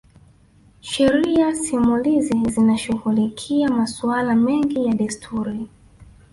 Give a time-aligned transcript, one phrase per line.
[0.81, 5.69] Sheria simulizi zinashughulikia masuala mengi ya desturi